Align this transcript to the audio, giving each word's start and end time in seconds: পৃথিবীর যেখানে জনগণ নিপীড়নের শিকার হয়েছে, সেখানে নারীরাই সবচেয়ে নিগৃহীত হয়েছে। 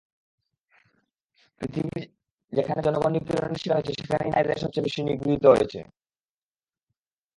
পৃথিবীর 1.61 2.03
যেখানে 2.53 2.79
জনগণ 2.85 3.11
নিপীড়নের 3.13 3.59
শিকার 3.61 3.77
হয়েছে, 3.77 3.93
সেখানে 3.99 4.25
নারীরাই 4.27 4.61
সবচেয়ে 4.63 5.05
নিগৃহীত 5.07 5.45
হয়েছে। 5.45 5.79